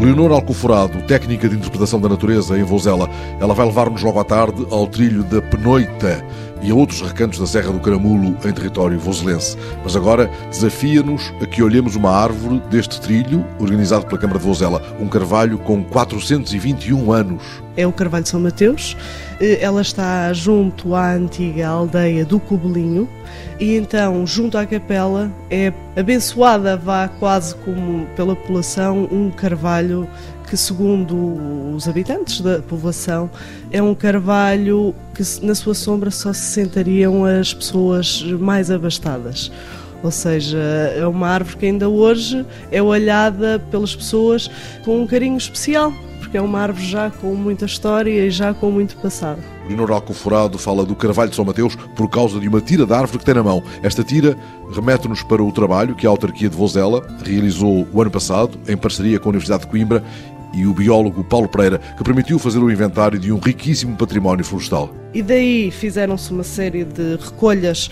[0.00, 3.10] Leonor Alcoforado, técnica de interpretação da natureza em Vozela,
[3.40, 6.24] ela vai levar-nos logo à tarde ao trilho da Penoita
[6.62, 9.56] e a outros recantos da Serra do Caramulo em território voselense.
[9.82, 14.80] Mas agora desafia-nos a que olhemos uma árvore deste trilho, organizado pela Câmara de Vozela,
[15.00, 17.42] um carvalho com 421 anos.
[17.78, 18.96] É o Carvalho São Mateus,
[19.40, 23.08] eh, ela está junto à antiga aldeia do Cobelinho.
[23.60, 30.08] E então, junto à capela, é abençoada, vá quase como pela população, um carvalho
[30.50, 31.14] que, segundo
[31.72, 33.30] os habitantes da povoação,
[33.70, 39.52] é um carvalho que na sua sombra só se sentariam as pessoas mais abastadas.
[40.02, 40.58] Ou seja,
[40.96, 44.50] é uma árvore que ainda hoje é olhada pelas pessoas
[44.84, 45.92] com um carinho especial,
[46.28, 49.42] porque é uma árvore já com muita história e já com muito passado.
[49.66, 53.18] Leonor Alcoforado fala do Carvalho de São Mateus por causa de uma tira de árvore
[53.18, 53.62] que tem na mão.
[53.82, 54.36] Esta tira
[54.70, 59.18] remete-nos para o trabalho que a autarquia de Vozela realizou o ano passado, em parceria
[59.18, 60.04] com a Universidade de Coimbra
[60.52, 64.90] e o biólogo Paulo Pereira, que permitiu fazer o inventário de um riquíssimo património florestal.
[65.18, 67.90] E daí fizeram-se uma série de recolhas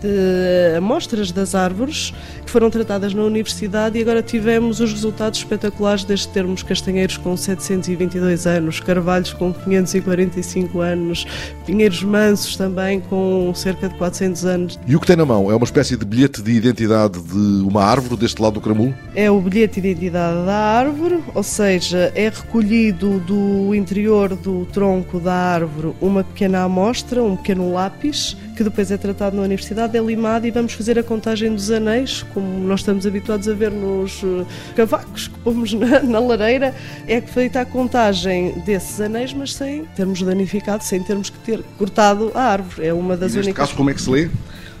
[0.00, 6.04] de amostras das árvores que foram tratadas na universidade e agora tivemos os resultados espetaculares
[6.04, 11.26] desde termos castanheiros com 722 anos, carvalhos com 545 anos,
[11.66, 14.78] pinheiros mansos também com cerca de 400 anos.
[14.86, 17.84] E o que tem na mão é uma espécie de bilhete de identidade de uma
[17.84, 18.94] árvore deste lado do Caramulo?
[19.14, 25.20] É o bilhete de identidade da árvore, ou seja, é recolhido do interior do tronco
[25.20, 30.02] da árvore uma pequena amostra, um pequeno lápis, que depois é tratado na universidade, é
[30.02, 34.22] limado e vamos fazer a contagem dos anéis, como nós estamos habituados a ver nos
[34.22, 34.44] eh,
[34.76, 36.74] cavacos que pomos na, na lareira,
[37.08, 42.32] é feita a contagem desses anéis, mas sem termos danificado, sem termos que ter cortado
[42.34, 42.86] a árvore.
[42.86, 43.68] É uma das e neste únicas.
[43.68, 44.28] caso, como é que se lê?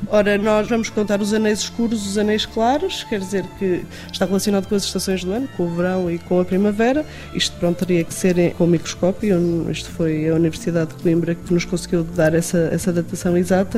[0.08, 4.66] Ora, nós vamos contar os anéis escuros, os anéis claros, quer dizer que está relacionado
[4.66, 7.04] com as estações do ano, com o verão e com a primavera.
[7.34, 11.52] Isto pronto teria que ser com o microscópio, isto foi a Universidade de Coimbra que
[11.52, 13.69] nos conseguiu dar essa, essa datação exata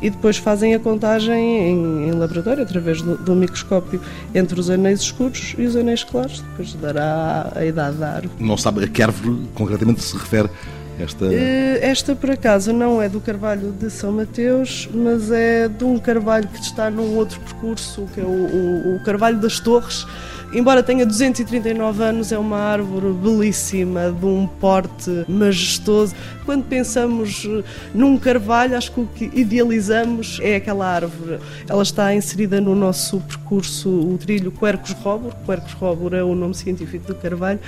[0.00, 4.00] e depois fazem a contagem em, em laboratório, através do, do, microscópio,
[4.34, 8.34] entre os anéis escuros e os anéis claros, depois dará a idade da árvore.
[8.38, 10.48] Não sabe a que árvore concretamente se refere
[10.98, 11.26] esta...
[11.26, 15.98] Eh, esta, por acaso, não é do Carvalho de São Mateus, mas é de um
[15.98, 20.06] Carvalho que está num outro percurso, que é o, o, o Carvalho das Torres,
[20.54, 26.14] embora tenha 239 anos, é uma árvore belíssima, de um porte majestoso.
[26.44, 31.38] Quando pensamos eh, num carvalho, acho que o que idealizamos é aquela árvore.
[31.68, 35.32] Ela está inserida no nosso percurso, o trilho Quercus robur.
[35.44, 37.58] Quercus robur é o nome científico do carvalho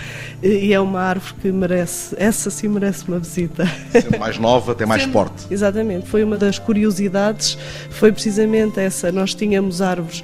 [0.43, 3.67] e é uma árvore que merece, essa sim merece uma visita.
[3.93, 5.47] Sendo mais nova, tem mais Sendo, porte.
[5.51, 7.59] Exatamente, foi uma das curiosidades,
[7.91, 9.11] foi precisamente essa.
[9.13, 10.23] Nós tínhamos árvores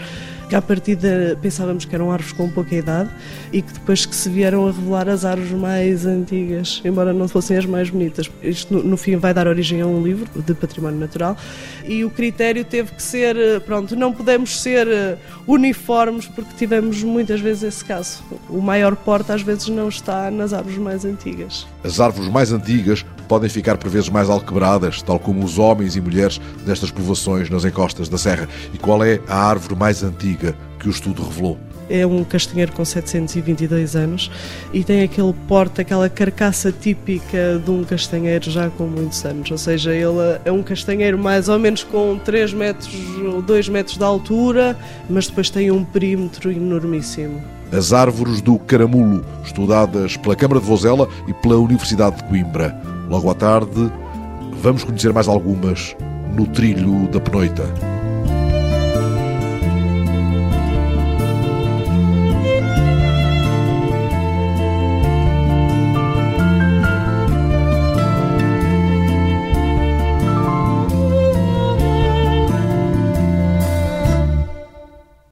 [0.53, 3.09] que à partida pensávamos que eram árvores com pouca idade
[3.51, 7.57] e que depois que se vieram a revelar as árvores mais antigas, embora não fossem
[7.57, 8.31] as mais bonitas.
[8.43, 11.39] Isto no, no fim vai dar origem a um livro de património natural
[11.89, 17.03] e o critério teve que ser, eh, pronto, não podemos ser eh, uniformes porque tivemos
[17.03, 18.23] muitas vezes esse caso.
[18.51, 21.67] O maior porte às vezes não está nas árvores mais antigas.
[21.83, 26.01] As árvores mais antigas podem ficar por vezes mais alquebradas, tal como os homens e
[26.01, 28.49] mulheres destas povoações nas encostas da serra.
[28.73, 31.59] E qual é a árvore mais antiga que o estudo revelou?
[31.93, 34.31] é um castanheiro com 722 anos
[34.73, 39.51] e tem aquele porte, aquela carcaça típica de um castanheiro já com muitos anos.
[39.51, 42.95] Ou seja, ele é um castanheiro mais ou menos com 3 metros
[43.35, 44.77] ou 2 metros de altura,
[45.09, 47.43] mas depois tem um perímetro enormíssimo.
[47.71, 52.92] As árvores do caramulo, estudadas pela Câmara de Vozela e pela Universidade de Coimbra.
[53.09, 53.93] Logo à tarde,
[54.63, 55.97] vamos conhecer mais algumas
[56.35, 57.92] no trilho da Penoita.